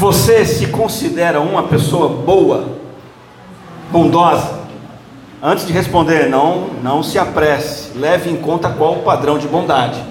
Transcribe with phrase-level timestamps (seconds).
[0.00, 2.70] Você se considera uma pessoa boa,
[3.92, 4.60] bondosa?
[5.42, 7.98] Antes de responder, não, não se apresse.
[7.98, 10.02] Leve em conta qual o padrão de bondade.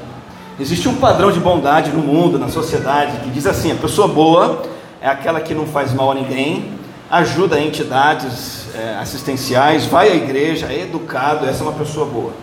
[0.60, 4.62] Existe um padrão de bondade no mundo, na sociedade, que diz assim: a pessoa boa
[5.02, 6.72] é aquela que não faz mal a ninguém,
[7.10, 12.34] ajuda entidades é, assistenciais, vai à igreja, é educado, essa é uma pessoa boa.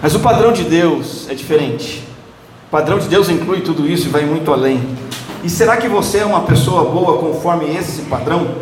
[0.00, 2.02] Mas o padrão de Deus é diferente.
[2.68, 5.03] O padrão de Deus inclui tudo isso e vai muito além.
[5.44, 8.54] E será que você é uma pessoa boa conforme esse padrão?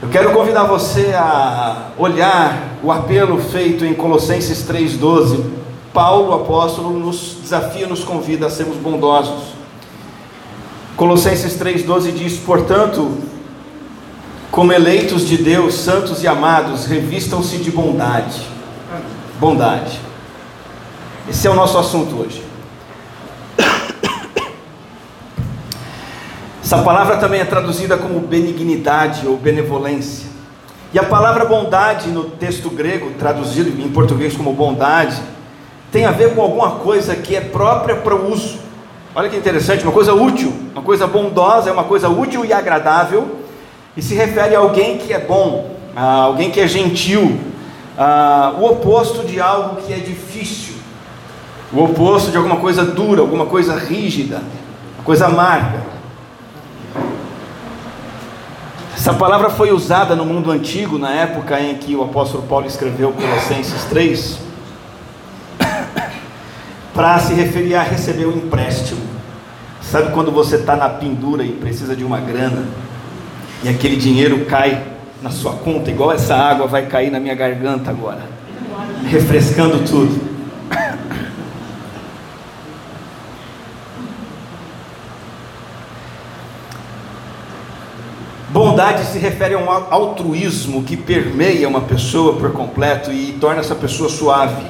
[0.00, 5.44] Eu quero convidar você a olhar o apelo feito em Colossenses 3,12.
[5.92, 9.48] Paulo, apóstolo, nos desafia, nos convida a sermos bondosos.
[10.96, 13.18] Colossenses 3,12 diz: Portanto,
[14.50, 18.46] como eleitos de Deus, santos e amados, revistam-se de bondade.
[19.38, 20.00] Bondade.
[21.28, 22.45] Esse é o nosso assunto hoje.
[26.66, 30.26] Essa palavra também é traduzida como benignidade ou benevolência.
[30.92, 35.16] E a palavra bondade no texto grego, traduzido em português como bondade,
[35.92, 38.58] tem a ver com alguma coisa que é própria para o uso.
[39.14, 43.36] Olha que interessante, uma coisa útil, uma coisa bondosa, é uma coisa útil e agradável,
[43.96, 47.38] e se refere a alguém que é bom, a alguém que é gentil,
[47.96, 50.74] a, o oposto de algo que é difícil,
[51.72, 54.42] o oposto de alguma coisa dura, alguma coisa rígida,
[54.96, 55.94] uma coisa amarga.
[59.06, 63.12] Essa palavra foi usada no mundo antigo, na época em que o apóstolo Paulo escreveu
[63.12, 64.36] Colossenses 3,
[66.92, 69.00] para se referir a receber um empréstimo.
[69.80, 72.64] Sabe quando você está na pendura e precisa de uma grana,
[73.62, 74.82] e aquele dinheiro cai
[75.22, 78.22] na sua conta, igual essa água vai cair na minha garganta agora,
[79.08, 80.25] refrescando tudo.
[88.76, 93.74] Bondade se refere a um altruísmo que permeia uma pessoa por completo e torna essa
[93.74, 94.66] pessoa suave.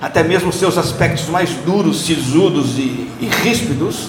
[0.00, 4.08] Até mesmo seus aspectos mais duros, sisudos e, e ríspidos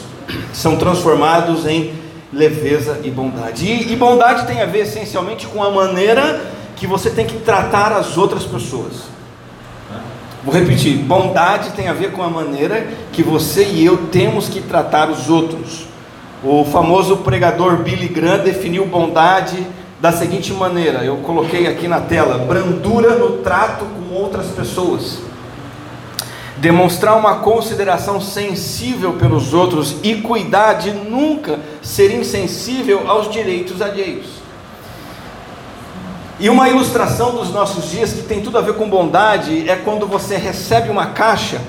[0.53, 1.93] são transformados em
[2.31, 3.65] leveza e bondade.
[3.65, 6.39] E, e bondade tem a ver essencialmente com a maneira
[6.77, 9.03] que você tem que tratar as outras pessoas.
[10.45, 14.61] Vou repetir: bondade tem a ver com a maneira que você e eu temos que
[14.61, 15.90] tratar os outros.
[16.43, 19.63] O famoso pregador Billy Graham definiu bondade
[19.99, 25.19] da seguinte maneira: eu coloquei aqui na tela, brandura no trato com outras pessoas.
[26.57, 34.41] Demonstrar uma consideração sensível pelos outros e cuidar de nunca ser insensível aos direitos alheios.
[36.39, 40.07] E uma ilustração dos nossos dias que tem tudo a ver com bondade é quando
[40.07, 41.61] você recebe uma caixa,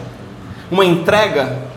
[0.71, 1.72] uma entrega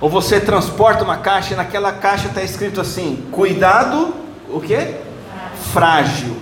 [0.00, 4.14] ou você transporta uma caixa e naquela caixa está escrito assim: cuidado,
[4.48, 4.96] o que?
[5.72, 6.36] Frágil.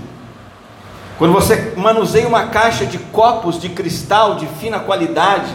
[1.19, 5.55] Quando você manuseia uma caixa de copos de cristal de fina qualidade,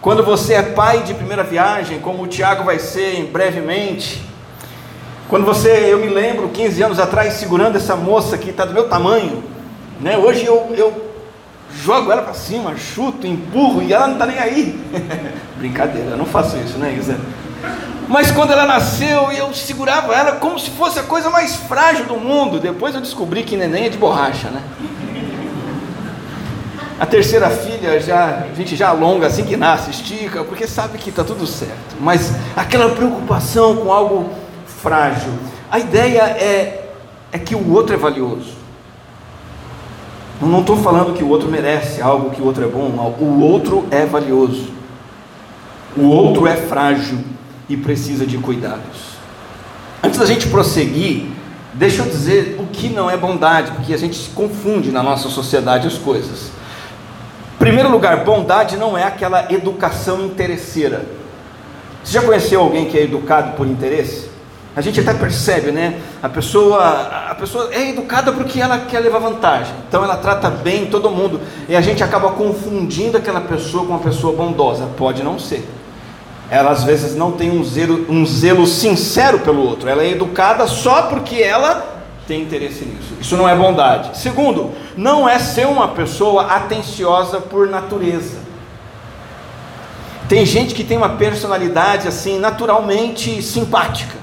[0.00, 4.22] quando você é pai de primeira viagem, como o Tiago vai ser brevemente,
[5.28, 8.88] quando você, eu me lembro, 15 anos atrás, segurando essa moça que está do meu
[8.88, 9.42] tamanho,
[10.00, 10.16] né?
[10.16, 11.07] hoje eu, eu
[11.82, 14.80] jogo ela para cima, chuto, empurro e ela não está nem aí.
[15.56, 17.18] Brincadeira, eu não faço isso, né, Isa?
[18.08, 22.16] Mas quando ela nasceu, eu segurava ela como se fosse a coisa mais frágil do
[22.16, 22.58] mundo.
[22.58, 24.62] Depois eu descobri que neném é de borracha, né?
[26.98, 31.10] A terceira filha já, a gente já alonga assim que nasce, estica, porque sabe que
[31.10, 31.96] está tudo certo.
[32.00, 34.30] Mas aquela preocupação com algo
[34.82, 35.32] frágil.
[35.70, 36.88] A ideia é,
[37.30, 38.57] é que o outro é valioso.
[40.40, 42.88] Não estou falando que o outro merece algo, que o outro é bom,
[43.18, 44.70] o outro é valioso,
[45.96, 47.18] o outro é frágil
[47.68, 49.18] e precisa de cuidados.
[50.02, 51.26] Antes da gente prosseguir,
[51.74, 55.88] deixa eu dizer o que não é bondade, porque a gente confunde na nossa sociedade
[55.88, 56.52] as coisas.
[57.56, 61.04] Em primeiro lugar, bondade não é aquela educação interesseira.
[62.04, 64.27] Você já conheceu alguém que é educado por interesse?
[64.76, 66.00] A gente até percebe, né?
[66.22, 69.74] A pessoa, a pessoa é educada porque ela quer levar vantagem.
[69.88, 71.40] Então ela trata bem todo mundo.
[71.68, 74.86] E a gente acaba confundindo aquela pessoa com uma pessoa bondosa.
[74.96, 75.68] Pode não ser.
[76.50, 79.88] Ela às vezes não tem um zelo, um zelo sincero pelo outro.
[79.88, 81.96] Ela é educada só porque ela
[82.28, 83.14] tem interesse nisso.
[83.20, 84.16] Isso não é bondade.
[84.18, 88.38] Segundo, não é ser uma pessoa atenciosa por natureza.
[90.28, 94.17] Tem gente que tem uma personalidade assim naturalmente simpática.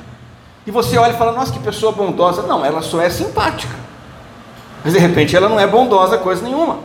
[0.65, 2.41] E você olha e fala, nossa, que pessoa bondosa.
[2.43, 3.75] Não, ela só é simpática.
[4.83, 6.79] Mas de repente ela não é bondosa coisa nenhuma.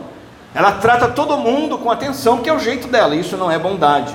[0.53, 3.15] Ela trata todo mundo com atenção, que é o jeito dela.
[3.15, 4.13] Isso não é bondade.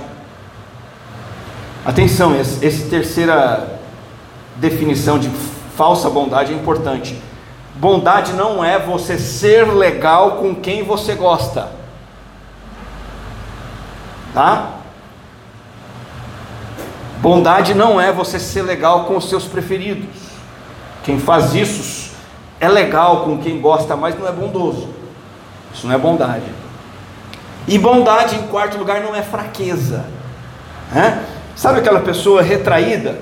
[1.84, 3.80] Atenção, esse terceira,
[4.56, 5.30] definição de
[5.76, 7.20] falsa bondade é importante.
[7.76, 11.68] Bondade não é você ser legal com quem você gosta.
[14.32, 14.75] Tá?
[17.18, 20.08] Bondade não é você ser legal com os seus preferidos.
[21.02, 22.14] Quem faz isso
[22.60, 24.88] é legal com quem gosta, mas não é bondoso.
[25.72, 26.44] Isso não é bondade.
[27.68, 30.04] E bondade, em quarto lugar, não é fraqueza.
[31.54, 33.18] Sabe aquela pessoa retraída,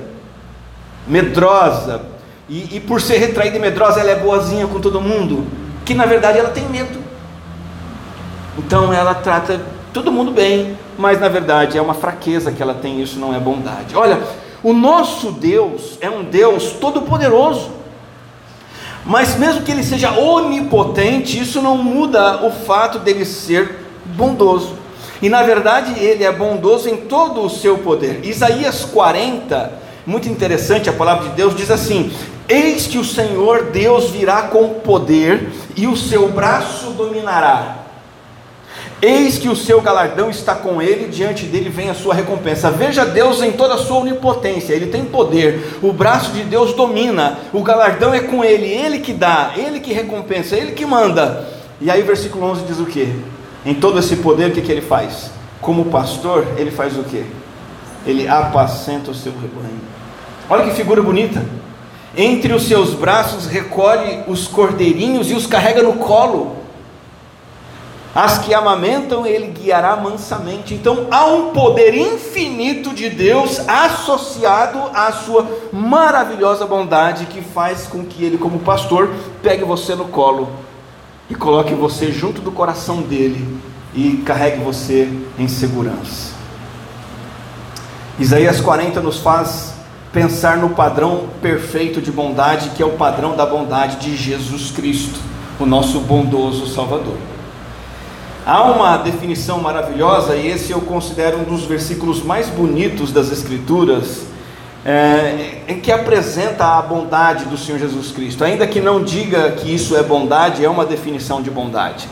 [1.06, 2.02] medrosa,
[2.48, 5.46] e, e por ser retraída e medrosa, ela é boazinha com todo mundo,
[5.84, 7.02] que na verdade ela tem medo.
[8.58, 9.60] Então ela trata
[9.92, 13.38] todo mundo bem, mas na verdade é uma fraqueza que ela tem, isso não é
[13.38, 13.96] bondade.
[13.96, 14.20] Olha,
[14.62, 17.70] o nosso Deus é um Deus todo-poderoso,
[19.04, 24.76] mas mesmo que ele seja onipotente, isso não muda o fato dele ser bondoso.
[25.20, 28.24] E na verdade ele é bondoso em todo o seu poder.
[28.24, 29.72] Isaías 40,
[30.06, 32.12] muito interessante, a palavra de Deus diz assim:
[32.48, 37.83] Eis que o Senhor Deus virá com poder e o seu braço dominará.
[39.04, 42.70] Eis que o seu galardão está com ele, diante dele vem a sua recompensa.
[42.70, 47.38] Veja Deus em toda a sua onipotência, ele tem poder, o braço de Deus domina,
[47.52, 51.46] o galardão é com ele, ele que dá, ele que recompensa, ele que manda.
[51.82, 53.14] E aí, versículo 11 diz o que?
[53.66, 55.30] Em todo esse poder, o que, que ele faz?
[55.60, 57.26] Como pastor, ele faz o que?
[58.06, 59.82] Ele apacenta o seu rebanho.
[60.48, 61.44] Olha que figura bonita.
[62.16, 66.63] Entre os seus braços recolhe os cordeirinhos e os carrega no colo.
[68.14, 70.72] As que amamentam, ele guiará mansamente.
[70.72, 78.04] Então há um poder infinito de Deus associado à sua maravilhosa bondade que faz com
[78.04, 79.10] que ele, como pastor,
[79.42, 80.48] pegue você no colo
[81.28, 83.58] e coloque você junto do coração dele
[83.92, 86.34] e carregue você em segurança.
[88.16, 89.74] Isaías 40 nos faz
[90.12, 95.18] pensar no padrão perfeito de bondade, que é o padrão da bondade de Jesus Cristo,
[95.58, 97.33] o nosso bondoso Salvador.
[98.46, 104.26] Há uma definição maravilhosa, e esse eu considero um dos versículos mais bonitos das Escrituras,
[104.84, 108.44] é, em que apresenta a bondade do Senhor Jesus Cristo.
[108.44, 112.06] Ainda que não diga que isso é bondade, é uma definição de bondade.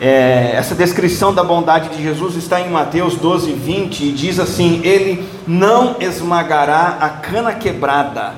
[0.00, 4.80] É, essa descrição da bondade de Jesus está em Mateus 12, 20 e diz assim:
[4.82, 8.32] Ele não esmagará a cana quebrada,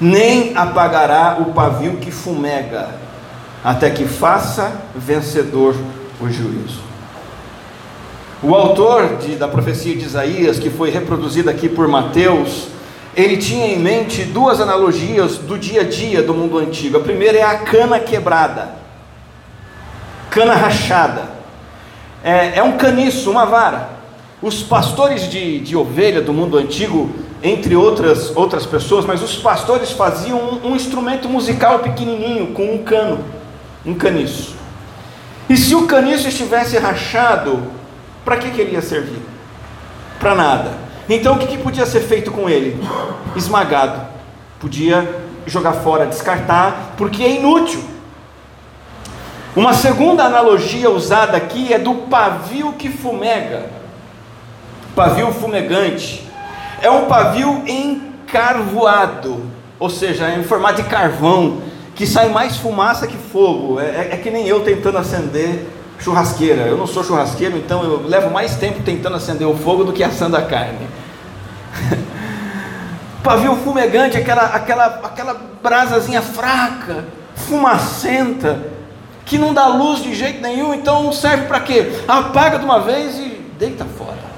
[0.00, 3.01] nem apagará o pavio que fumega,
[3.62, 5.74] até que faça vencedor
[6.20, 6.80] o juízo.
[8.42, 12.68] O autor de, da profecia de Isaías, que foi reproduzida aqui por Mateus,
[13.16, 16.96] ele tinha em mente duas analogias do dia a dia do mundo antigo.
[16.96, 18.82] A primeira é a cana quebrada
[20.32, 21.24] cana rachada.
[22.24, 23.90] É, é um caniço, uma vara.
[24.40, 27.10] Os pastores de, de ovelha do mundo antigo,
[27.42, 32.78] entre outras, outras pessoas, mas os pastores faziam um, um instrumento musical pequenininho com um
[32.78, 33.22] cano,
[33.84, 34.54] um caniço.
[35.48, 37.62] E se o caniço estivesse rachado,
[38.24, 39.20] para que, que ele ia servir?
[40.18, 40.72] Para nada.
[41.08, 42.80] Então o que, que podia ser feito com ele?
[43.36, 44.00] Esmagado.
[44.60, 47.82] Podia jogar fora, descartar, porque é inútil.
[49.54, 53.66] Uma segunda analogia usada aqui é do pavio que fumega.
[54.94, 56.26] Pavio fumegante.
[56.80, 59.44] É um pavio encarvoado,
[59.78, 61.60] ou seja, é em formato de carvão,
[61.94, 63.80] que sai mais fumaça que fogo.
[63.80, 65.66] É, é, é que nem eu tentando acender
[65.98, 66.62] churrasqueira.
[66.62, 70.02] Eu não sou churrasqueiro, então eu levo mais tempo tentando acender o fogo do que
[70.02, 70.86] assando a carne.
[73.22, 78.72] pavio fumegante, aquela, aquela, aquela brasazinha fraca, fumacenta
[79.24, 81.92] que não dá luz de jeito nenhum, então serve para quê?
[82.06, 84.31] Apaga de uma vez e deita fora.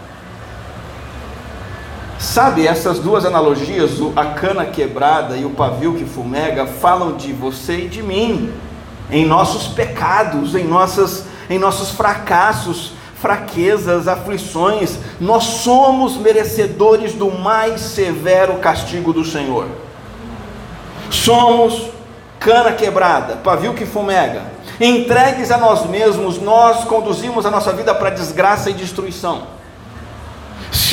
[2.19, 7.81] Sabe, essas duas analogias, a cana quebrada e o pavio que fumega, falam de você
[7.81, 8.53] e de mim,
[9.11, 17.81] em nossos pecados, em, nossas, em nossos fracassos, fraquezas, aflições, nós somos merecedores do mais
[17.81, 19.67] severo castigo do Senhor.
[21.11, 21.91] Somos
[22.39, 28.11] cana quebrada, pavio que fumega, Entregues a nós mesmos, nós conduzimos a nossa vida para
[28.11, 29.54] desgraça e destruição.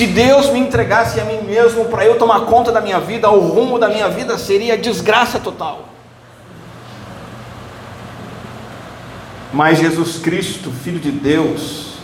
[0.01, 3.39] Se Deus me entregasse a mim mesmo para eu tomar conta da minha vida, o
[3.39, 5.89] rumo da minha vida seria desgraça total.
[9.53, 11.97] Mas Jesus Cristo, Filho de Deus,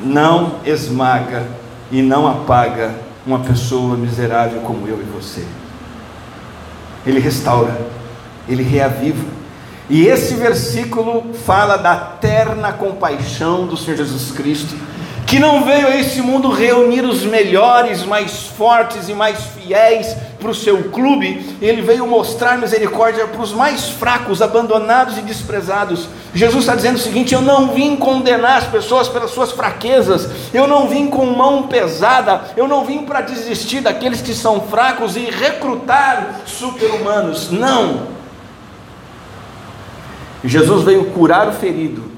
[0.00, 1.44] não esmaga
[1.90, 2.94] e não apaga
[3.26, 5.44] uma pessoa miserável como eu e você.
[7.04, 7.76] Ele restaura,
[8.48, 9.26] ele reaviva.
[9.90, 14.76] E esse versículo fala da terna compaixão do Senhor Jesus Cristo,
[15.32, 20.50] que não veio a esse mundo reunir os melhores, mais fortes e mais fiéis para
[20.50, 26.06] o seu clube, ele veio mostrar misericórdia para os mais fracos, abandonados e desprezados.
[26.34, 30.66] Jesus está dizendo o seguinte: Eu não vim condenar as pessoas pelas suas fraquezas, eu
[30.66, 35.30] não vim com mão pesada, eu não vim para desistir daqueles que são fracos e
[35.30, 37.50] recrutar super-humanos.
[37.50, 38.08] Não.
[40.44, 42.12] Jesus veio curar o ferido,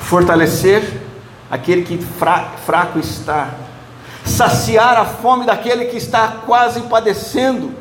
[0.00, 1.06] fortalecer
[1.50, 3.54] aquele que fraco está,
[4.24, 7.72] saciar a fome daquele que está quase padecendo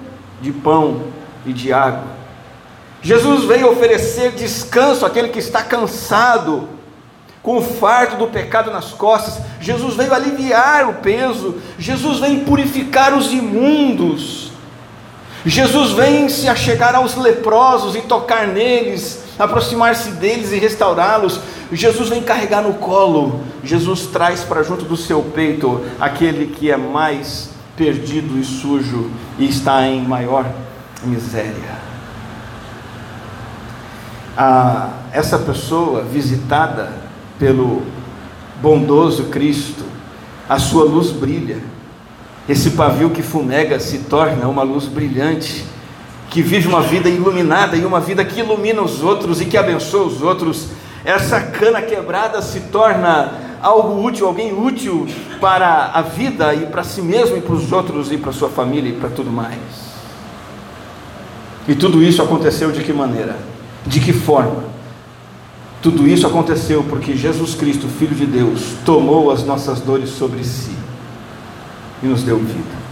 [0.41, 1.03] de pão
[1.45, 2.17] e de água.
[3.01, 6.69] Jesus veio oferecer descanso àquele que está cansado,
[7.41, 9.39] com o fardo do pecado nas costas.
[9.61, 11.61] Jesus veio aliviar o peso.
[11.79, 14.51] Jesus veio purificar os imundos.
[15.45, 21.39] Jesus vem se achegar aos leprosos e tocar neles, aproximar-se deles e restaurá-los.
[21.71, 26.77] Jesus vem carregar no colo, Jesus traz para junto do seu peito aquele que é
[26.77, 30.45] mais perdido e sujo e está em maior
[31.03, 31.87] miséria.
[34.35, 36.91] Ah, essa pessoa visitada
[37.39, 37.83] pelo
[38.61, 39.83] bondoso Cristo,
[40.47, 41.61] a sua luz brilha.
[42.47, 45.65] Esse pavio que fumega se torna uma luz brilhante,
[46.37, 50.05] que vive uma vida iluminada e uma vida que ilumina os outros e que abençoa
[50.05, 50.67] os outros
[51.03, 55.07] essa cana quebrada se torna algo útil, alguém útil
[55.41, 58.87] para a vida e para si mesmo e para os outros e para sua família
[58.87, 59.57] e para tudo mais.
[61.67, 63.35] E tudo isso aconteceu de que maneira?
[63.83, 64.65] De que forma?
[65.81, 70.75] Tudo isso aconteceu porque Jesus Cristo, Filho de Deus, tomou as nossas dores sobre si
[72.03, 72.86] e nos deu vida.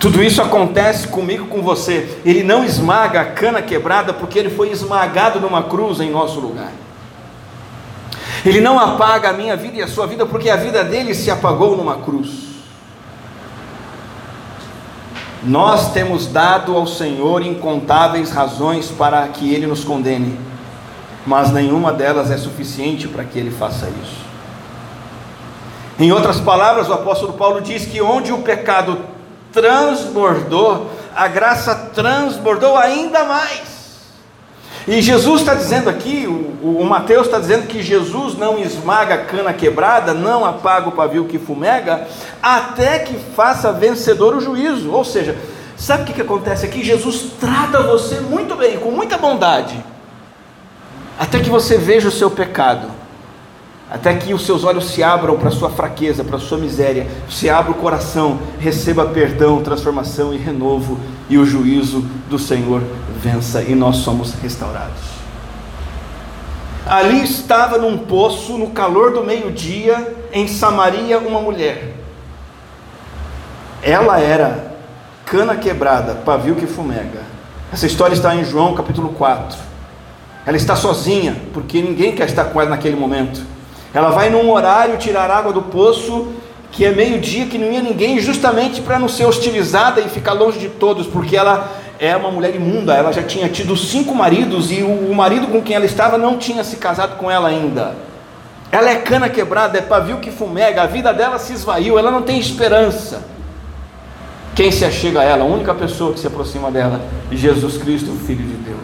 [0.00, 2.18] Tudo isso acontece comigo, com você.
[2.24, 6.72] Ele não esmaga a cana quebrada porque ele foi esmagado numa cruz em nosso lugar.
[8.42, 11.30] Ele não apaga a minha vida e a sua vida, porque a vida dele se
[11.30, 12.30] apagou numa cruz.
[15.42, 20.38] Nós temos dado ao Senhor incontáveis razões para que ele nos condene,
[21.26, 24.20] mas nenhuma delas é suficiente para que ele faça isso.
[25.98, 29.09] Em outras palavras, o apóstolo Paulo diz que onde o pecado
[29.52, 33.80] transbordou, a graça transbordou ainda mais.
[34.88, 39.24] E Jesus está dizendo aqui, o, o Mateus está dizendo que Jesus não esmaga a
[39.24, 42.08] cana quebrada, não apaga o pavio que fumega,
[42.42, 44.90] até que faça vencedor o juízo.
[44.90, 45.36] Ou seja,
[45.76, 46.82] sabe o que, que acontece aqui?
[46.82, 49.84] Jesus trata você muito bem, com muita bondade,
[51.18, 52.90] até que você veja o seu pecado,
[53.90, 57.08] até que os seus olhos se abram para a sua fraqueza, para a sua miséria,
[57.28, 62.82] se abra o coração, receba perdão, transformação e renovo, e o juízo do Senhor
[63.20, 65.10] vença e nós somos restaurados.
[66.86, 71.94] Ali estava num poço, no calor do meio-dia, em Samaria, uma mulher.
[73.82, 74.76] Ela era
[75.26, 77.22] cana quebrada, pavio que fumega.
[77.72, 79.58] Essa história está em João capítulo 4.
[80.46, 83.40] Ela está sozinha, porque ninguém quer estar com ela naquele momento.
[83.92, 86.28] Ela vai num horário tirar água do poço,
[86.70, 90.58] que é meio-dia, que não ia ninguém, justamente para não ser hostilizada e ficar longe
[90.58, 91.68] de todos, porque ela
[91.98, 95.76] é uma mulher imunda, ela já tinha tido cinco maridos e o marido com quem
[95.76, 97.94] ela estava não tinha se casado com ela ainda.
[98.72, 102.22] Ela é cana quebrada, é pavio que fumega, a vida dela se esvaiu, ela não
[102.22, 103.22] tem esperança.
[104.54, 107.00] Quem se achega a ela, a única pessoa que se aproxima dela,
[107.32, 108.78] Jesus Cristo, Filho de Deus.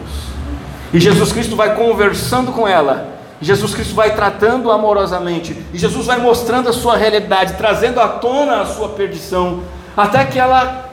[0.93, 6.17] E Jesus Cristo vai conversando com ela, Jesus Cristo vai tratando amorosamente, e Jesus vai
[6.17, 9.61] mostrando a sua realidade, trazendo à tona a sua perdição,
[9.95, 10.87] até que ela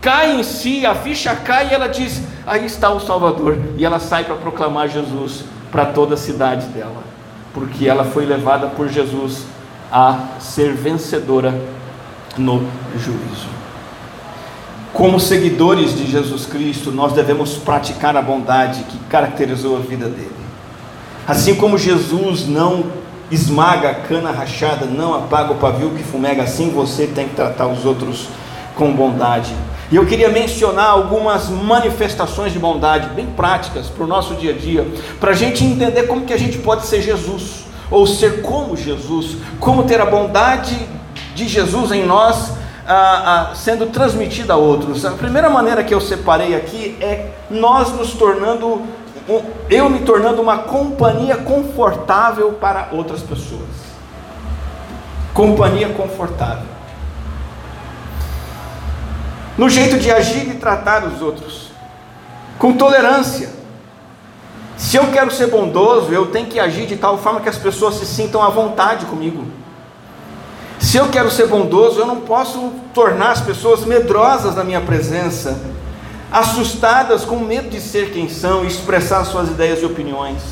[0.00, 3.58] cai em si, a ficha cai e ela diz: Aí está o Salvador.
[3.76, 7.02] E ela sai para proclamar Jesus para toda a cidade dela,
[7.52, 9.44] porque ela foi levada por Jesus
[9.90, 11.52] a ser vencedora
[12.38, 12.64] no
[12.96, 13.48] juízo.
[14.92, 20.35] Como seguidores de Jesus Cristo, nós devemos praticar a bondade que caracterizou a vida dele.
[21.26, 22.84] Assim como Jesus não
[23.30, 27.66] esmaga a cana rachada, não apaga o pavio que fumega, assim você tem que tratar
[27.66, 28.28] os outros
[28.76, 29.52] com bondade.
[29.90, 34.56] E eu queria mencionar algumas manifestações de bondade bem práticas para o nosso dia a
[34.56, 34.86] dia,
[35.18, 39.36] para a gente entender como que a gente pode ser Jesus, ou ser como Jesus,
[39.58, 40.78] como ter a bondade
[41.34, 42.52] de Jesus em nós
[43.56, 45.04] sendo transmitida a outros.
[45.04, 48.82] A primeira maneira que eu separei aqui é nós nos tornando,
[49.68, 53.86] eu me tornando uma companhia confortável para outras pessoas.
[55.34, 56.76] Companhia confortável
[59.56, 61.70] no jeito de agir e tratar os outros,
[62.58, 63.50] com tolerância.
[64.76, 67.94] Se eu quero ser bondoso, eu tenho que agir de tal forma que as pessoas
[67.94, 69.46] se sintam à vontade comigo.
[70.78, 75.58] Se eu quero ser bondoso, eu não posso tornar as pessoas medrosas na minha presença,
[76.30, 80.42] assustadas com medo de ser quem são e expressar suas ideias e opiniões.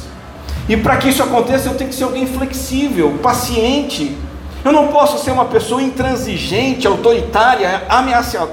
[0.69, 4.17] E para que isso aconteça, eu tenho que ser alguém flexível, paciente.
[4.65, 7.87] Eu não posso ser uma pessoa intransigente, autoritária,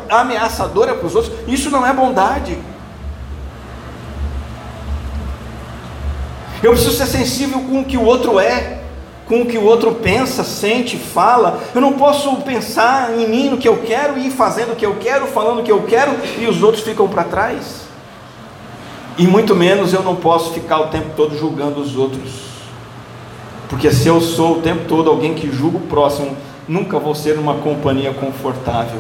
[0.09, 1.33] ameaçadora para os outros.
[1.47, 2.57] Isso não é bondade.
[6.61, 8.80] Eu preciso ser sensível com o que o outro é
[9.31, 11.63] com o que o outro pensa, sente, fala.
[11.73, 14.85] Eu não posso pensar em mim, no que eu quero, e ir fazendo o que
[14.85, 17.83] eu quero, falando o que eu quero, e os outros ficam para trás.
[19.17, 22.29] E muito menos eu não posso ficar o tempo todo julgando os outros.
[23.69, 26.35] Porque se eu sou o tempo todo alguém que julga o próximo,
[26.67, 28.99] nunca vou ser uma companhia confortável.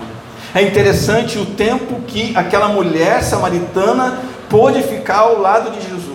[0.55, 6.10] É interessante o tempo que aquela mulher samaritana pôde ficar ao lado de Jesus.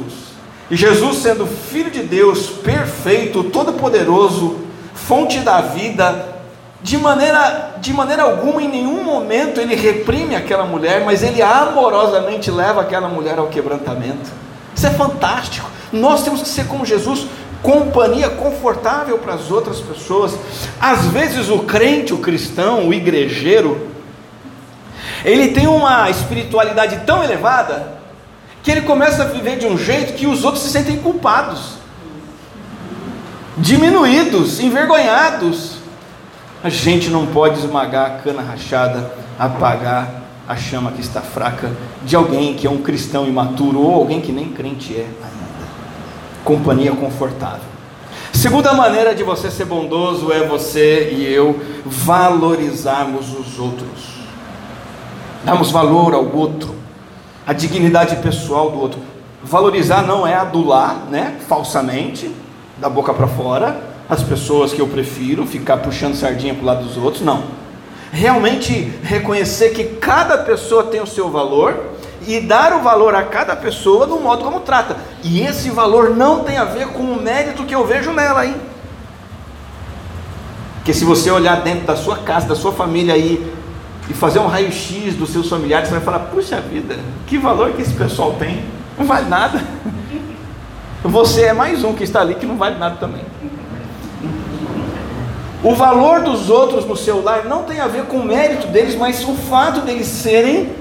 [0.71, 4.57] E Jesus, sendo Filho de Deus, perfeito, todo-poderoso,
[4.95, 6.37] fonte da vida,
[6.83, 12.51] de maneira, de maneira alguma, em nenhum momento, ele reprime aquela mulher, mas ele amorosamente
[12.51, 14.31] leva aquela mulher ao quebrantamento.
[14.75, 15.71] Isso é fantástico.
[15.93, 17.27] Nós temos que ser como Jesus,
[17.63, 20.37] companhia confortável para as outras pessoas.
[20.81, 23.89] Às vezes, o crente, o cristão, o igrejeiro,
[25.25, 27.96] ele tem uma espiritualidade tão elevada
[28.67, 31.75] que ele começa a viver de um jeito que os outros se sentem culpados,
[33.57, 35.77] diminuídos, envergonhados.
[36.65, 39.09] A gente não pode esmagar a cana rachada,
[39.39, 41.71] apagar a chama que está fraca
[42.03, 45.69] de alguém que é um cristão imaturo ou alguém que nem crente é ainda.
[46.45, 47.69] Companhia confortável.
[48.33, 54.17] Segunda maneira de você ser bondoso é você e eu valorizarmos os outros.
[55.45, 56.76] Damos valor ao outro
[57.47, 59.01] a dignidade pessoal do outro.
[59.43, 62.31] Valorizar não é adular, né, falsamente,
[62.79, 66.85] da boca para fora, as pessoas que eu prefiro, ficar puxando sardinha para o lado
[66.85, 67.45] dos outros, não.
[68.13, 71.93] Realmente reconhecer que cada pessoa tem o seu valor
[72.27, 74.97] e dar o valor a cada pessoa do modo como trata.
[75.23, 78.55] E esse valor não tem a ver com o mérito que eu vejo nela, hein?
[80.77, 83.55] Porque se você olhar dentro da sua casa, da sua família aí,
[84.09, 87.83] e fazer um raio-x dos seus familiares, você vai falar: puxa vida, que valor que
[87.83, 88.65] esse pessoal tem?
[88.99, 89.63] Não vale nada.
[91.05, 93.23] Você é mais um que está ali que não vale nada também.
[95.63, 98.97] O valor dos outros no seu lar não tem a ver com o mérito deles,
[98.97, 100.75] mas o fato deles serem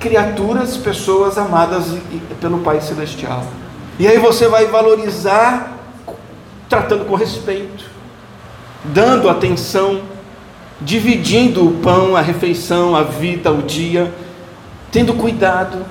[0.00, 1.96] criaturas, pessoas amadas
[2.40, 3.44] pelo Pai Celestial.
[3.98, 5.78] E aí você vai valorizar
[6.68, 7.84] tratando com respeito,
[8.84, 10.00] dando atenção,
[10.84, 14.12] dividindo o pão, a refeição, a vida, o dia,
[14.90, 15.84] tendo cuidado.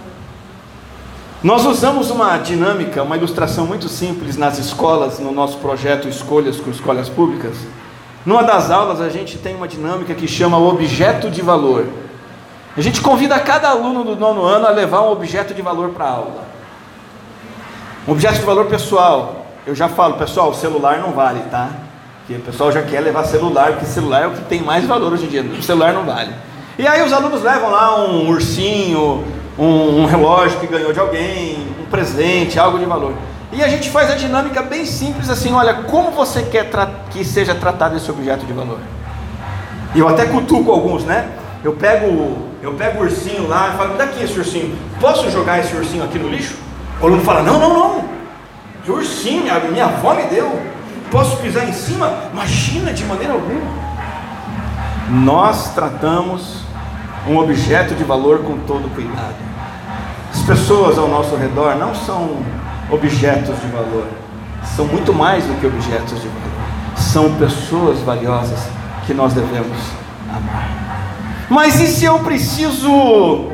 [1.43, 6.69] Nós usamos uma dinâmica, uma ilustração muito simples nas escolas, no nosso projeto Escolhas com
[6.69, 7.55] Escolas Públicas.
[8.25, 11.87] Numa das aulas a gente tem uma dinâmica que chama objeto de valor.
[12.77, 16.05] A gente convida cada aluno do nono ano a levar um objeto de valor para
[16.05, 16.43] a aula.
[18.07, 19.45] Um objeto de valor pessoal.
[19.65, 21.69] Eu já falo, pessoal, o celular não vale, tá?
[22.31, 25.11] Porque o pessoal já quer levar celular, porque celular é o que tem mais valor
[25.11, 25.41] hoje em dia.
[25.41, 26.33] O celular não vale.
[26.77, 29.25] E aí os alunos levam lá um ursinho,
[29.59, 33.13] um, um relógio que ganhou de alguém, um presente, algo de valor.
[33.51, 36.69] E a gente faz a dinâmica bem simples assim, olha, como você quer
[37.09, 38.79] que seja tratado esse objeto de valor?
[39.93, 41.27] E eu até cutuco alguns, né?
[41.61, 45.75] Eu pego, eu pego o ursinho lá e falo, daqui esse ursinho, posso jogar esse
[45.75, 46.55] ursinho aqui no lixo?
[47.01, 48.03] O aluno fala, não, não, não.
[48.85, 50.71] Que ursinho, minha avó me deu.
[51.11, 52.29] Posso pisar em cima?
[52.31, 53.69] Imagina, de maneira alguma.
[55.09, 56.63] Nós tratamos
[57.27, 59.35] um objeto de valor com todo cuidado.
[60.33, 62.37] As pessoas ao nosso redor não são
[62.89, 64.07] objetos de valor,
[64.75, 66.51] são muito mais do que objetos de valor.
[66.95, 68.59] São pessoas valiosas
[69.05, 69.77] que nós devemos
[70.29, 70.69] amar.
[71.49, 73.49] Mas e se eu preciso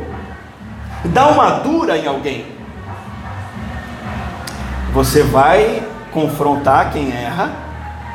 [1.06, 2.46] dar uma dura em alguém?
[4.94, 5.84] Você vai
[6.18, 7.52] confrontar quem erra,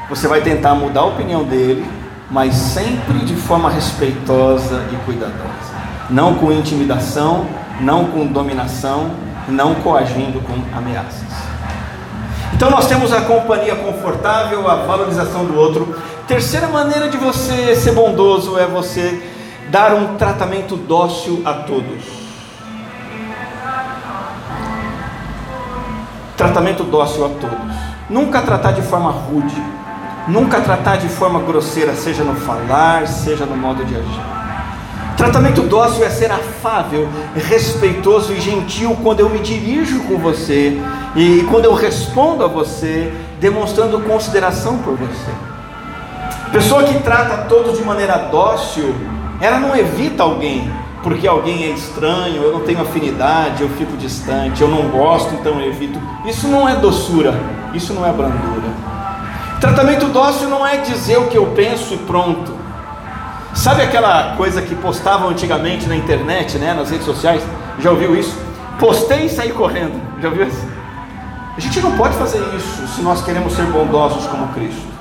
[0.09, 1.89] você vai tentar mudar a opinião dele,
[2.29, 5.73] mas sempre de forma respeitosa e cuidadosa.
[6.11, 7.47] Não com intimidação,
[7.81, 9.13] não com dominação,
[9.47, 11.29] não coagindo com ameaças.
[12.53, 15.97] Então nós temos a companhia confortável, a valorização do outro.
[16.27, 19.23] Terceira maneira de você ser bondoso é você
[19.71, 22.03] dar um tratamento dócil a todos.
[26.37, 27.92] Tratamento dócil a todos.
[28.11, 29.63] Nunca tratar de forma rude,
[30.29, 34.43] nunca tratar de forma grosseira, seja no falar, seja no modo de agir.
[35.17, 40.81] Tratamento dócil é ser afável, respeitoso e gentil quando eu me dirijo com você
[41.15, 45.31] e quando eu respondo a você, demonstrando consideração por você.
[46.51, 48.95] pessoa que trata todos de maneira dócil,
[49.41, 50.71] ela não evita alguém,
[51.03, 55.61] porque alguém é estranho, eu não tenho afinidade, eu fico distante, eu não gosto, então
[55.61, 56.01] eu evito.
[56.25, 57.35] Isso não é doçura,
[57.75, 58.71] isso não é brandura.
[59.61, 62.53] Tratamento dócil não é dizer o que eu penso e pronto.
[63.55, 67.43] Sabe aquela coisa que postavam antigamente na internet, né, nas redes sociais?
[67.79, 68.37] Já ouviu isso?
[68.79, 70.01] Postei e saí correndo.
[70.21, 70.67] Já ouviu isso?
[71.57, 74.93] A gente não pode fazer isso se nós queremos ser bondosos como Cristo.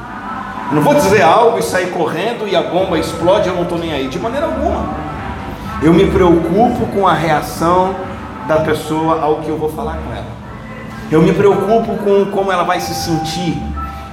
[0.72, 3.94] Não vou dizer algo e sair correndo e a bomba explode, eu não estou nem
[3.94, 5.01] aí, de maneira alguma.
[5.82, 7.96] Eu me preocupo com a reação
[8.48, 10.28] da pessoa ao que eu vou falar com ela.
[11.12, 13.60] Eu me preocupo com como ela vai se sentir.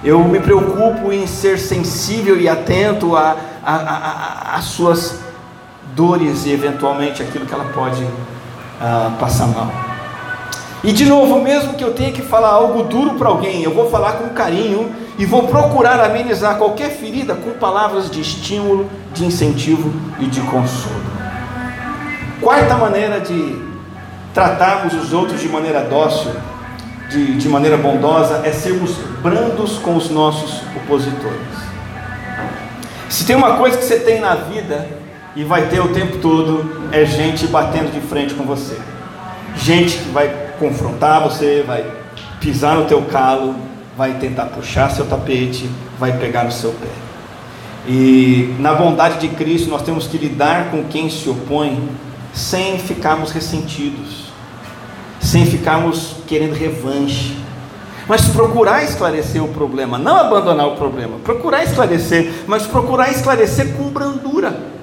[0.03, 5.21] Eu me preocupo em ser sensível e atento às suas
[5.95, 9.71] dores e eventualmente aquilo que ela pode uh, passar mal.
[10.83, 13.91] E de novo, mesmo que eu tenha que falar algo duro para alguém, eu vou
[13.91, 19.93] falar com carinho e vou procurar amenizar qualquer ferida com palavras de estímulo, de incentivo
[20.19, 21.18] e de consolo.
[22.41, 23.61] Quarta maneira de
[24.33, 26.31] tratarmos os outros de maneira dócil,
[27.11, 31.69] de, de maneira bondosa, é sermos brandos com os nossos opositores.
[33.09, 34.87] Se tem uma coisa que você tem na vida
[35.35, 38.79] e vai ter o tempo todo, é gente batendo de frente com você.
[39.57, 41.85] Gente que vai confrontar você, vai
[42.39, 43.57] pisar no teu calo,
[43.97, 46.87] vai tentar puxar seu tapete, vai pegar no seu pé.
[47.89, 51.89] E na bondade de Cristo nós temos que lidar com quem se opõe
[52.39, 54.29] sem ficarmos ressentidos,
[55.21, 57.37] sem ficarmos querendo revanche,
[58.07, 63.89] mas procurar esclarecer o problema, não abandonar o problema, procurar esclarecer, mas procurar esclarecer com
[63.89, 64.79] brandura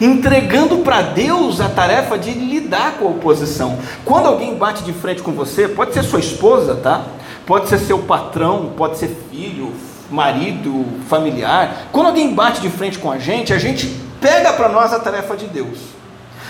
[0.00, 3.78] entregando para Deus a tarefa de lidar com a oposição.
[4.02, 7.04] Quando alguém bate de frente com você, pode ser sua esposa, tá?
[7.46, 9.72] Pode ser seu patrão, pode ser filho,
[10.10, 11.88] marido, familiar.
[11.92, 13.86] Quando alguém bate de frente com a gente, a gente
[14.20, 15.99] pega para nós a tarefa de Deus.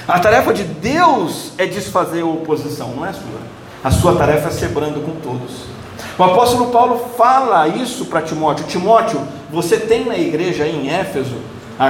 [0.06, 3.60] A tarefa de Deus é desfazer a oposição, não é sua.
[3.82, 5.64] A sua tarefa é ser brando com todos.
[6.18, 11.36] O apóstolo Paulo fala isso para Timóteo: Timóteo, você tem na igreja em Éfeso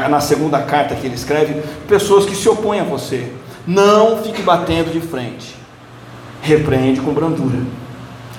[0.09, 3.33] na segunda carta que ele escreve, pessoas que se opõem a você.
[3.67, 5.57] Não fique batendo de frente.
[6.41, 7.59] Repreende com brandura.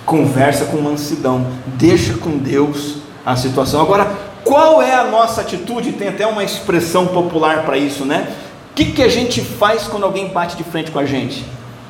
[0.06, 1.46] Conversa com mansidão.
[1.66, 3.82] Deixa com Deus a situação.
[3.82, 4.10] Agora,
[4.44, 5.92] qual é a nossa atitude?
[5.94, 8.34] Tem até uma expressão popular para isso, né?
[8.72, 11.46] O que, que a gente faz quando alguém bate de frente com a gente?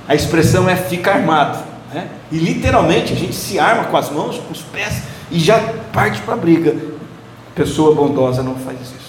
[0.07, 1.59] A expressão é fica armado.
[1.93, 2.09] Né?
[2.31, 5.59] E literalmente a gente se arma com as mãos, com os pés e já
[5.93, 6.75] parte para a briga.
[7.55, 9.01] Pessoa bondosa não faz isso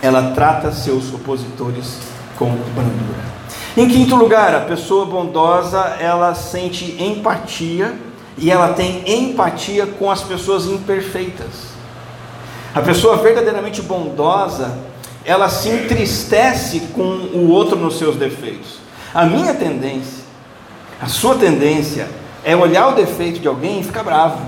[0.00, 1.98] ela trata seus opositores
[2.36, 3.38] com brandura.
[3.76, 7.94] Em quinto lugar, a pessoa bondosa, ela sente empatia
[8.36, 11.68] e ela tem empatia com as pessoas imperfeitas.
[12.74, 14.76] A pessoa verdadeiramente bondosa,
[15.24, 18.78] ela se entristece com o outro nos seus defeitos.
[19.12, 20.24] A minha tendência,
[21.00, 22.08] a sua tendência,
[22.44, 24.40] é olhar o defeito de alguém e ficar bravo.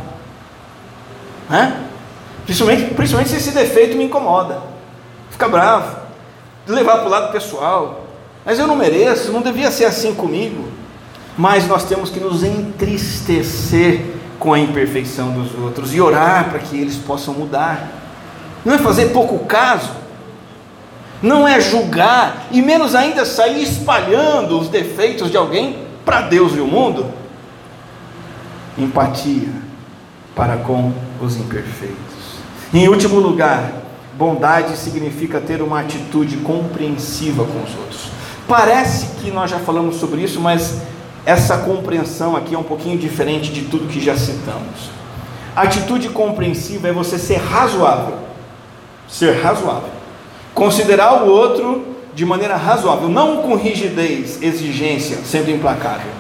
[1.49, 1.85] Né?
[2.45, 4.71] Principalmente, principalmente se esse defeito me incomoda
[5.41, 5.97] ficar bravo,
[6.67, 8.05] levar para o lado pessoal.
[8.45, 10.69] Mas eu não mereço, não devia ser assim comigo.
[11.39, 14.05] Mas nós temos que nos entristecer
[14.39, 17.89] com a imperfeição dos outros e orar para que eles possam mudar.
[18.65, 19.91] Não é fazer pouco caso,
[21.23, 26.61] não é julgar e menos ainda sair espalhando os defeitos de alguém para Deus e
[26.61, 27.07] o mundo.
[28.79, 29.49] Empatia
[30.35, 31.97] para com os imperfeitos.
[32.73, 33.73] Em último lugar,
[34.17, 38.09] Bondade significa ter uma atitude compreensiva com os outros.
[38.49, 40.81] Parece que nós já falamos sobre isso, mas
[41.27, 44.91] essa compreensão aqui é um pouquinho diferente de tudo que já citamos.
[45.55, 48.19] atitude compreensiva é você ser razoável.
[49.09, 50.00] Ser razoável.
[50.55, 51.85] Considerar o outro
[52.15, 56.11] de maneira razoável, não com rigidez, exigência, sendo implacável.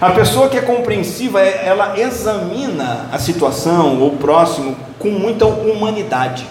[0.00, 5.44] A pessoa que é compreensiva, é, ela examina a situação ou o próximo com muita
[5.46, 6.46] humanidade.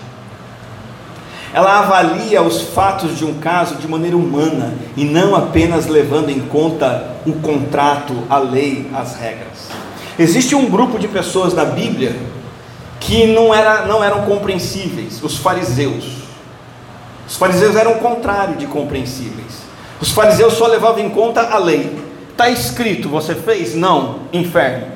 [1.51, 6.39] Ela avalia os fatos de um caso de maneira humana e não apenas levando em
[6.41, 9.69] conta o contrato, a lei, as regras.
[10.17, 12.15] Existe um grupo de pessoas na Bíblia
[12.99, 16.28] que não, era, não eram compreensíveis, os fariseus.
[17.29, 19.59] Os fariseus eram o contrário de compreensíveis.
[20.01, 21.95] Os fariseus só levavam em conta a lei.
[22.31, 23.75] Está escrito, você fez?
[23.75, 24.87] Não, inferno.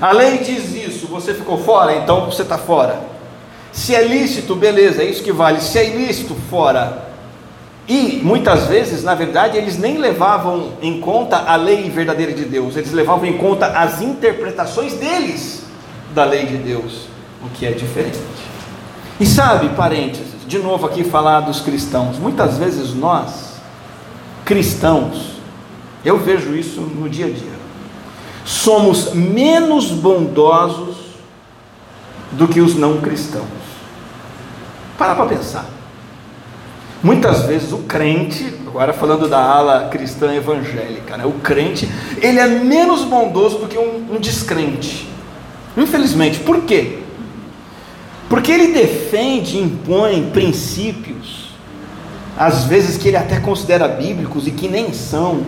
[0.00, 3.00] A lei diz isso, você ficou fora, então você está fora.
[3.70, 5.60] Se é lícito, beleza, é isso que vale.
[5.60, 7.12] Se é ilícito, fora.
[7.86, 12.76] E muitas vezes, na verdade, eles nem levavam em conta a lei verdadeira de Deus,
[12.76, 15.62] eles levavam em conta as interpretações deles
[16.12, 17.06] da lei de Deus,
[17.44, 18.18] o que é diferente.
[19.22, 22.18] E sabe, parênteses, de novo aqui falar dos cristãos.
[22.18, 23.52] Muitas vezes nós,
[24.44, 25.34] cristãos,
[26.04, 27.52] eu vejo isso no dia a dia,
[28.44, 30.96] somos menos bondosos
[32.32, 33.46] do que os não cristãos.
[34.98, 35.66] Para para pensar.
[37.00, 41.88] Muitas vezes o crente, agora falando da ala cristã evangélica, né, o crente,
[42.20, 45.08] ele é menos bondoso do que um, um descrente.
[45.76, 47.02] Infelizmente, por quê?
[48.32, 51.50] Porque ele defende e impõe princípios,
[52.34, 55.42] às vezes que ele até considera bíblicos e que nem são,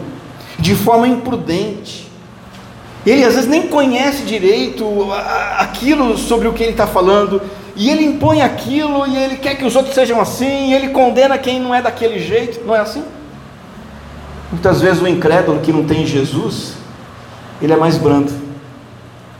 [0.58, 2.10] de forma imprudente.
[3.06, 4.84] Ele às vezes nem conhece direito
[5.56, 7.40] aquilo sobre o que ele está falando,
[7.74, 11.38] e ele impõe aquilo, e ele quer que os outros sejam assim, e ele condena
[11.38, 13.02] quem não é daquele jeito, não é assim?
[14.52, 16.74] Muitas vezes o incrédulo que não tem Jesus,
[17.62, 18.30] ele é mais brando,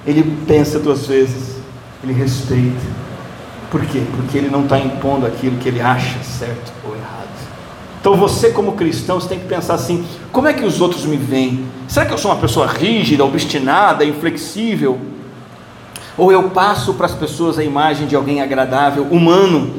[0.07, 1.57] ele pensa duas vezes,
[2.03, 3.04] ele respeita.
[3.75, 4.01] Por quê?
[4.15, 7.27] Porque ele não está impondo aquilo que ele acha certo ou errado.
[8.01, 11.17] Então você, como cristão, você tem que pensar assim: como é que os outros me
[11.17, 11.67] veem?
[11.89, 15.01] Será que eu sou uma pessoa rígida, obstinada, inflexível?
[16.17, 19.75] Ou eu passo para as pessoas a imagem de alguém agradável, humano?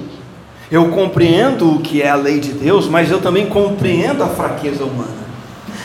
[0.70, 4.84] Eu compreendo o que é a lei de Deus, mas eu também compreendo a fraqueza
[4.84, 5.24] humana.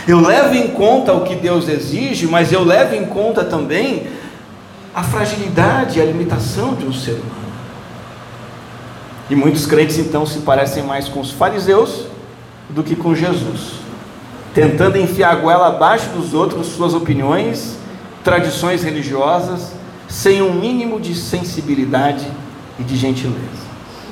[0.08, 4.08] Eu levo em conta o que Deus exige, mas eu levo em conta também
[4.92, 7.39] a fragilidade, a limitação de um ser humano.
[9.30, 12.06] E muitos crentes então se parecem mais com os fariseus
[12.68, 13.74] do que com Jesus,
[14.52, 17.76] tentando enfiar a goela abaixo dos outros suas opiniões,
[18.24, 19.72] tradições religiosas,
[20.08, 22.26] sem um mínimo de sensibilidade
[22.76, 23.70] e de gentileza.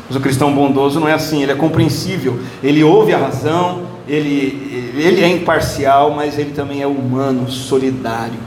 [0.09, 4.95] Mas o cristão bondoso não é assim, ele é compreensível, ele ouve a razão, ele,
[4.97, 8.39] ele é imparcial, mas ele também é humano, solidário,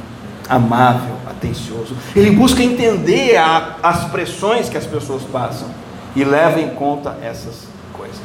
[0.48, 1.96] amável, atencioso.
[2.16, 5.68] Ele busca entender a, as pressões que as pessoas passam
[6.16, 8.20] e leva em conta essas coisas.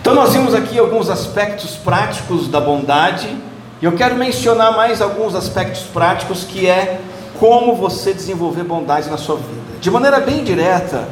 [0.00, 3.28] Então, nós vimos aqui alguns aspectos práticos da bondade,
[3.80, 7.00] e eu quero mencionar mais alguns aspectos práticos que é
[7.38, 9.78] como você desenvolver bondade na sua vida.
[9.80, 11.08] De maneira bem direta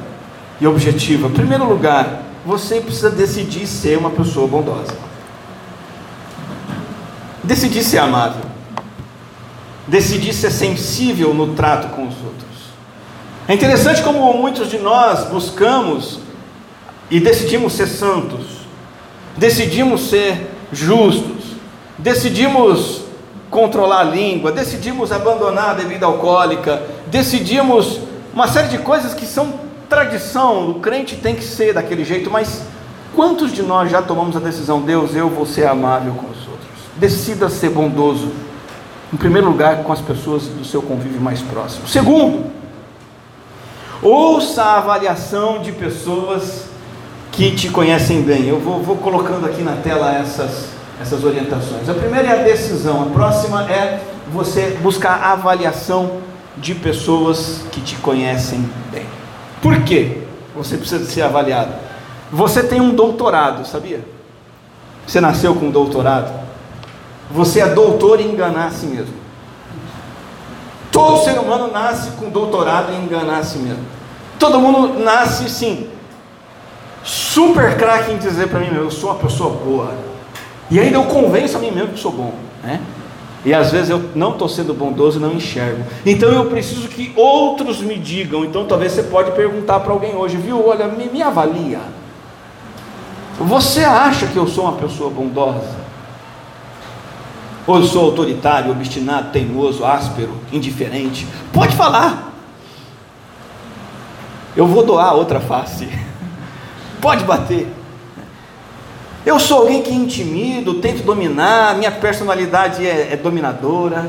[0.60, 1.28] e objetiva.
[1.28, 4.94] Em primeiro lugar, você precisa decidir ser uma pessoa bondosa.
[7.44, 8.42] Decidir ser amável.
[9.86, 12.55] Decidir ser sensível no trato com os outros.
[13.48, 16.18] É interessante como muitos de nós buscamos
[17.08, 18.66] e decidimos ser santos,
[19.36, 21.54] decidimos ser justos,
[21.96, 23.02] decidimos
[23.48, 28.00] controlar a língua, decidimos abandonar a bebida alcoólica, decidimos
[28.34, 32.62] uma série de coisas que são tradição, o crente tem que ser daquele jeito, mas
[33.14, 36.68] quantos de nós já tomamos a decisão, Deus, eu vou ser amável com os outros?
[36.96, 38.32] Decida ser bondoso,
[39.12, 41.86] em primeiro lugar, com as pessoas do seu convívio mais próximo.
[41.86, 42.56] Segundo,
[44.02, 46.64] ouça a avaliação de pessoas
[47.32, 48.48] que te conhecem bem.
[48.48, 51.88] Eu vou, vou colocando aqui na tela essas essas orientações.
[51.88, 54.00] A primeira é a decisão, a próxima é
[54.32, 56.18] você buscar a avaliação
[56.56, 59.06] de pessoas que te conhecem bem.
[59.60, 60.22] Por quê?
[60.54, 61.72] Você precisa ser avaliado.
[62.32, 64.00] Você tem um doutorado, sabia?
[65.06, 66.32] Você nasceu com um doutorado.
[67.30, 69.14] Você é doutor em enganar a si mesmo.
[70.96, 73.84] Todo ser humano nasce com doutorado em enganar a si mesmo.
[74.38, 75.90] Todo mundo nasce sim,
[77.04, 79.92] super craque em dizer para mim, eu sou uma pessoa boa.
[80.70, 82.32] E ainda eu convenço a mim mesmo que sou bom,
[82.64, 82.80] né?
[83.44, 85.84] E às vezes eu não estou sendo bondoso e não enxergo.
[86.06, 88.42] Então eu preciso que outros me digam.
[88.42, 90.66] Então talvez você pode perguntar para alguém hoje, viu?
[90.66, 91.80] Olha, me, me avalia.
[93.38, 95.85] Você acha que eu sou uma pessoa bondosa?
[97.66, 101.26] Ou eu sou autoritário, obstinado, teimoso, áspero, indiferente?
[101.52, 102.32] Pode falar.
[104.56, 105.88] Eu vou doar a outra face.
[107.00, 107.66] Pode bater.
[109.24, 114.08] Eu sou alguém que intimido, tento dominar, minha personalidade é, é dominadora.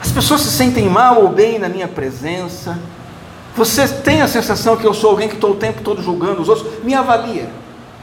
[0.00, 2.78] As pessoas se sentem mal ou bem na minha presença.
[3.56, 6.48] Você tem a sensação que eu sou alguém que estou o tempo todo julgando os
[6.48, 6.84] outros?
[6.84, 7.48] Me avalia.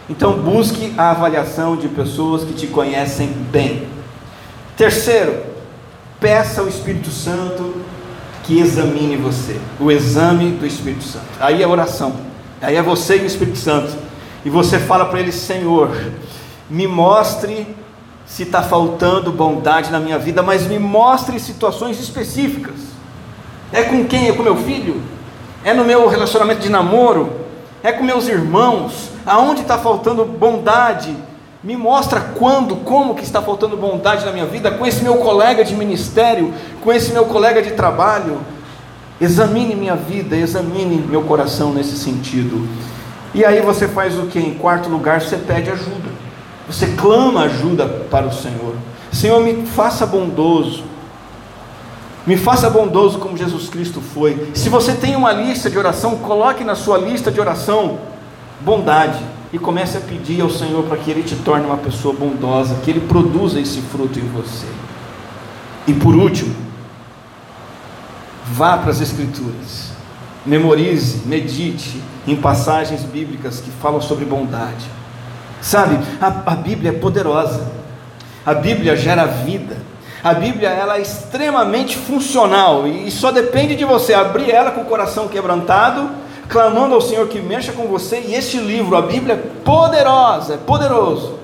[0.09, 3.87] Então busque a avaliação de pessoas que te conhecem bem.
[4.77, 5.43] Terceiro,
[6.19, 7.81] peça ao Espírito Santo
[8.43, 9.59] que examine você.
[9.79, 11.25] O exame do Espírito Santo.
[11.39, 12.15] Aí é oração.
[12.61, 13.95] Aí é você e o Espírito Santo
[14.45, 15.89] e você fala para ele: Senhor,
[16.69, 17.67] me mostre
[18.25, 22.75] se está faltando bondade na minha vida, mas me mostre situações específicas.
[23.73, 24.29] É com quem?
[24.29, 25.01] É com meu filho?
[25.63, 27.44] É no meu relacionamento de namoro?
[27.85, 29.11] É com meus irmãos?
[29.27, 31.15] Aonde está faltando bondade?
[31.63, 35.63] Me mostra quando, como que está faltando bondade na minha vida, com esse meu colega
[35.63, 36.51] de ministério,
[36.83, 38.39] com esse meu colega de trabalho.
[39.21, 42.67] Examine minha vida, examine meu coração nesse sentido.
[43.35, 44.39] E aí você faz o que?
[44.39, 46.09] Em quarto lugar, você pede ajuda.
[46.65, 48.73] Você clama ajuda para o Senhor.
[49.11, 50.83] Senhor, me faça bondoso.
[52.25, 54.51] Me faça bondoso como Jesus Cristo foi.
[54.55, 57.99] Se você tem uma lista de oração, coloque na sua lista de oração
[58.61, 62.75] bondade e comece a pedir ao Senhor para que Ele te torne uma pessoa bondosa,
[62.83, 64.65] que Ele produza esse fruto em você.
[65.87, 66.55] E por último,
[68.45, 69.91] vá para as Escrituras,
[70.45, 74.85] memorize, medite em passagens bíblicas que falam sobre bondade.
[75.61, 77.71] Sabe, a, a Bíblia é poderosa,
[78.43, 79.77] a Bíblia gera vida,
[80.25, 84.85] a Bíblia ela é extremamente funcional e só depende de você abrir ela com o
[84.85, 86.09] coração quebrantado,
[86.49, 88.23] clamando ao Senhor que mexa com você.
[88.25, 91.37] E este livro, a Bíblia, é poderosa, é poderoso.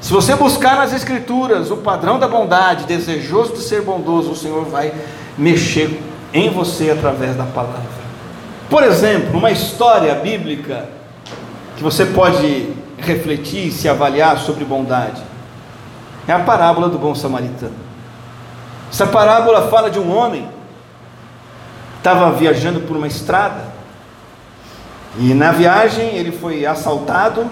[0.00, 4.64] Se você buscar nas Escrituras o padrão da bondade, desejoso de ser bondoso, o Senhor
[4.64, 4.92] vai
[5.38, 6.02] mexer
[6.34, 7.80] em você através da palavra.
[8.68, 10.86] Por exemplo, uma história bíblica
[11.76, 15.27] que você pode refletir, se avaliar sobre bondade,
[16.28, 17.74] é a parábola do bom samaritano.
[18.92, 20.48] Essa parábola fala de um homem
[21.96, 23.64] estava viajando por uma estrada
[25.18, 27.50] e na viagem ele foi assaltado,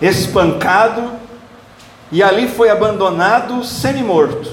[0.00, 1.10] espancado
[2.12, 4.50] e ali foi abandonado semi-morto.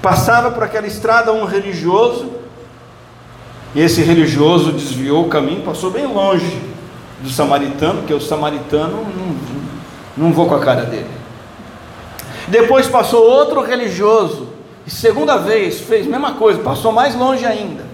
[0.00, 2.32] Passava por aquela estrada um religioso,
[3.74, 6.62] e esse religioso desviou o caminho, passou bem longe
[7.20, 9.57] do samaritano, porque o samaritano não,
[10.18, 11.10] não vou com a cara dele.
[12.48, 14.48] Depois passou outro religioso,
[14.86, 17.84] e segunda vez fez a mesma coisa, passou mais longe ainda.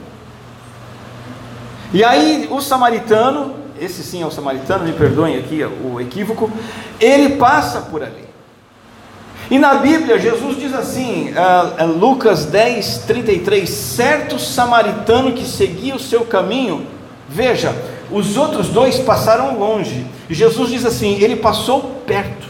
[1.93, 6.51] E aí o samaritano, esse sim é o samaritano, me perdoem aqui o equívoco,
[6.99, 8.25] ele passa por ali.
[9.51, 15.99] E na Bíblia, Jesus diz assim, uh, Lucas 10, 33: certo samaritano que seguia o
[15.99, 16.87] seu caminho,
[17.29, 17.77] veja,
[18.11, 22.47] os outros dois passaram longe, Jesus diz assim: ele passou perto,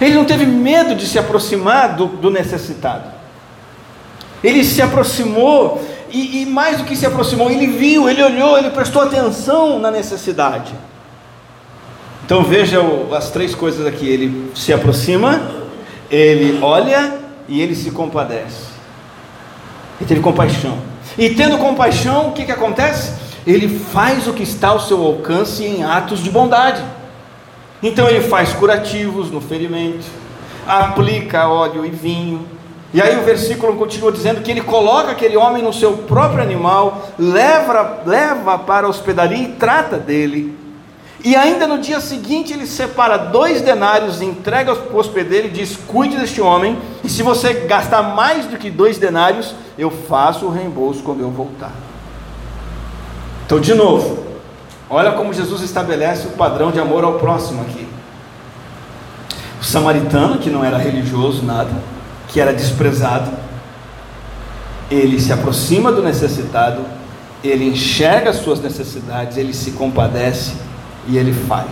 [0.00, 3.10] ele não teve medo de se aproximar do, do necessitado,
[4.42, 8.70] ele se aproximou, e, e mais do que se aproximou, ele viu, ele olhou, ele
[8.70, 10.72] prestou atenção na necessidade.
[12.24, 12.80] Então veja
[13.16, 15.40] as três coisas aqui: ele se aproxima,
[16.10, 17.18] ele olha
[17.48, 18.68] e ele se compadece.
[19.98, 20.78] Ele teve compaixão.
[21.16, 23.27] E tendo compaixão, o que, que acontece?
[23.48, 26.84] Ele faz o que está ao seu alcance em atos de bondade.
[27.82, 30.04] Então ele faz curativos no ferimento,
[30.66, 32.46] aplica óleo e vinho.
[32.92, 37.08] E aí o versículo continua dizendo que ele coloca aquele homem no seu próprio animal,
[37.18, 40.54] leva, leva para a hospedaria e trata dele.
[41.24, 46.18] E ainda no dia seguinte ele separa dois denários, entrega ao hospedeiro e diz: Cuide
[46.18, 51.02] deste homem, e se você gastar mais do que dois denários, eu faço o reembolso
[51.02, 51.87] quando eu voltar.
[53.48, 54.24] Então, de novo,
[54.90, 57.88] olha como Jesus estabelece o padrão de amor ao próximo aqui.
[59.58, 61.70] O samaritano, que não era religioso, nada,
[62.28, 63.30] que era desprezado,
[64.90, 66.82] ele se aproxima do necessitado,
[67.42, 70.52] ele enxerga as suas necessidades, ele se compadece
[71.06, 71.68] e ele faz.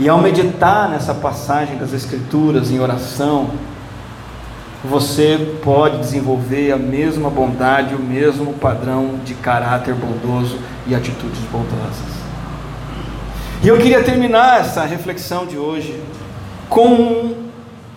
[0.00, 3.50] E ao meditar nessa passagem das Escrituras em oração,
[4.82, 12.20] você pode desenvolver a mesma bondade, o mesmo padrão de caráter bondoso e atitudes bondosas.
[13.62, 16.00] E eu queria terminar essa reflexão de hoje
[16.68, 17.34] com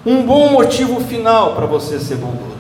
[0.06, 2.54] um, bom motivo final para você ser bondoso.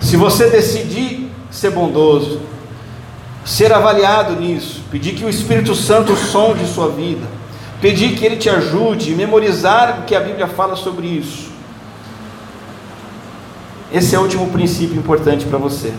[0.00, 2.42] Se você decidir ser bondoso,
[3.42, 7.26] ser avaliado nisso, pedir que o Espírito Santo sonde sua vida,
[7.80, 11.49] pedir que ele te ajude, memorizar o que a Bíblia fala sobre isso.
[13.92, 15.92] Esse é o último princípio importante para você.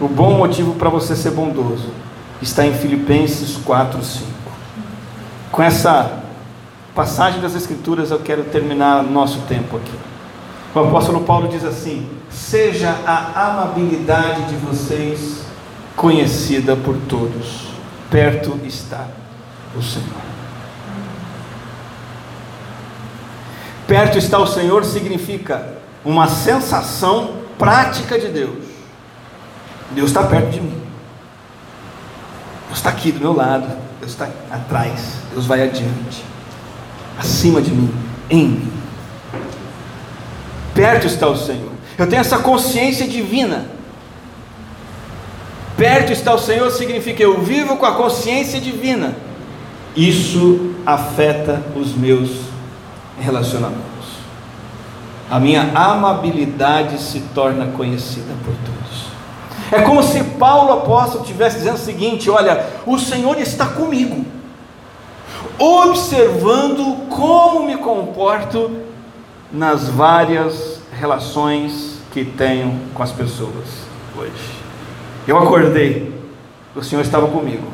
[0.00, 1.90] O bom motivo para você ser bondoso
[2.40, 4.26] está em Filipenses 4, 5.
[5.50, 6.22] Com essa
[6.94, 9.92] passagem das Escrituras eu quero terminar nosso tempo aqui.
[10.74, 15.42] O apóstolo Paulo diz assim: Seja a amabilidade de vocês
[15.94, 17.68] conhecida por todos.
[18.10, 19.06] Perto está
[19.76, 20.22] o Senhor.
[23.86, 28.64] Perto está o Senhor significa uma sensação prática de Deus.
[29.90, 30.82] Deus está perto de mim.
[32.66, 33.68] Deus está aqui do meu lado.
[34.00, 35.16] Deus está atrás.
[35.32, 36.24] Deus vai adiante.
[37.18, 37.94] Acima de mim.
[38.30, 38.72] Em mim.
[40.74, 41.70] Perto está o Senhor.
[41.98, 43.66] Eu tenho essa consciência divina
[45.76, 49.16] Perto está o Senhor significa eu vivo com a consciência divina.
[49.96, 52.30] Isso afeta os meus
[53.18, 53.91] relacionamentos.
[55.32, 59.06] A minha amabilidade se torna conhecida por todos.
[59.72, 64.26] É como se Paulo apóstolo estivesse dizendo o seguinte: olha, o Senhor está comigo,
[65.58, 68.72] observando como me comporto
[69.50, 74.60] nas várias relações que tenho com as pessoas hoje.
[75.26, 76.12] Eu acordei,
[76.76, 77.68] o Senhor estava comigo.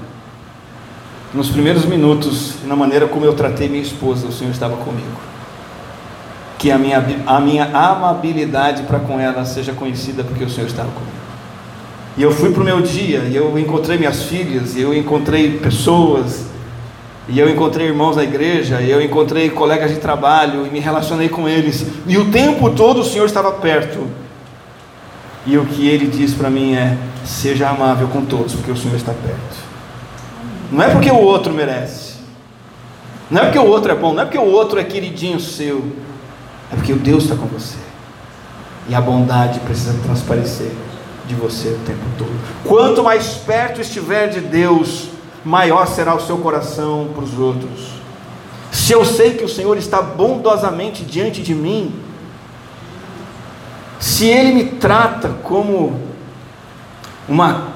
[1.35, 5.38] Nos primeiros minutos, na maneira como eu tratei minha esposa, o Senhor estava comigo
[6.59, 10.91] que a minha, a minha amabilidade para com ela seja conhecida porque o Senhor estava
[10.91, 11.13] comigo.
[12.17, 15.57] E eu fui para o meu dia, e eu encontrei minhas filhas, e eu encontrei
[15.59, 16.47] pessoas,
[17.29, 21.29] e eu encontrei irmãos da igreja, e eu encontrei colegas de trabalho, e me relacionei
[21.29, 24.05] com eles, e o tempo todo o Senhor estava perto.
[25.47, 28.97] E o que ele diz para mim é: seja amável com todos, porque o Senhor
[28.97, 29.69] está perto.
[30.73, 32.15] Não é porque o outro merece,
[33.31, 35.85] não é porque o outro é bom, não é porque o outro é queridinho seu,
[36.73, 37.77] é porque o Deus está com você.
[38.89, 40.73] E a bondade precisa transparecer
[41.27, 42.33] de você o tempo todo.
[42.65, 45.09] Quanto mais perto estiver de Deus,
[45.45, 47.99] maior será o seu coração para os outros.
[48.73, 51.95] Se eu sei que o Senhor está bondosamente diante de mim,
[53.99, 56.01] se Ele me trata como
[57.29, 57.69] uma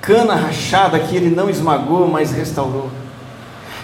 [0.00, 2.90] cana rachada que Ele não esmagou, mas restaurou,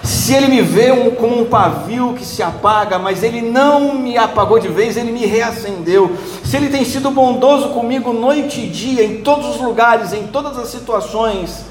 [0.09, 4.17] se ele me vê um, como um pavio que se apaga, mas ele não me
[4.17, 6.17] apagou de vez, ele me reacendeu.
[6.43, 10.57] Se ele tem sido bondoso comigo noite e dia, em todos os lugares, em todas
[10.57, 11.67] as situações,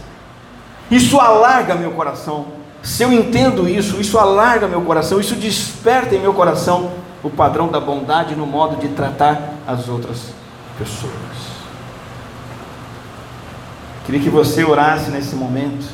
[0.91, 2.45] isso alarga meu coração.
[2.83, 6.91] Se eu entendo isso, isso alarga meu coração, isso desperta em meu coração
[7.23, 10.25] o padrão da bondade no modo de tratar as outras
[10.77, 11.11] pessoas.
[14.05, 15.87] Queria que você orasse nesse momento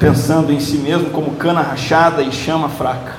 [0.00, 3.12] pensando em si mesmo como cana rachada e chama fraca.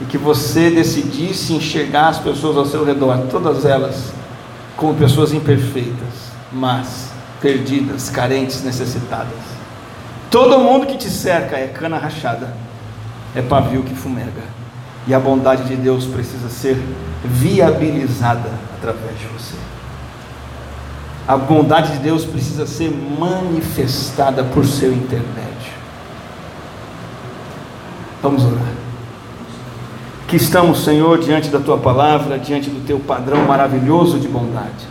[0.00, 4.12] E que você decidisse enxergar as pessoas ao seu redor, todas elas,
[4.76, 7.08] como pessoas imperfeitas, mas
[7.40, 9.34] perdidas, carentes, necessitadas.
[10.30, 12.54] Todo mundo que te cerca é cana rachada,
[13.34, 14.56] é pavio que fumega.
[15.04, 16.80] E a bondade de Deus precisa ser
[17.24, 19.56] viabilizada através de você.
[21.28, 25.72] A bondade de Deus precisa ser manifestada por seu intermédio.
[28.22, 28.72] Vamos orar.
[30.26, 34.88] Que estamos, Senhor, diante da tua palavra, diante do teu padrão maravilhoso de bondade.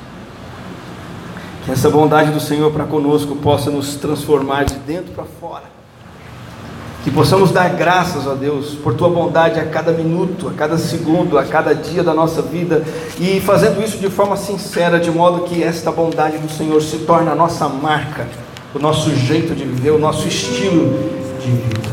[1.66, 5.77] Que essa bondade do Senhor para conosco possa nos transformar de dentro para fora
[7.08, 11.38] que possamos dar graças a Deus por tua bondade a cada minuto, a cada segundo,
[11.38, 12.84] a cada dia da nossa vida
[13.18, 17.30] e fazendo isso de forma sincera, de modo que esta bondade do Senhor se torne
[17.30, 18.28] a nossa marca,
[18.76, 21.00] o nosso jeito de viver, o nosso estilo
[21.40, 21.90] de vida.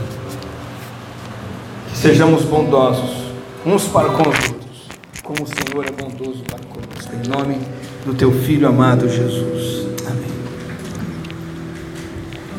[1.93, 3.23] Que sejamos bondosos
[3.65, 4.89] uns para com os outros,
[5.23, 7.15] como o Senhor é bondoso para conosco.
[7.15, 7.61] Em nome
[8.05, 9.84] do teu filho amado Jesus.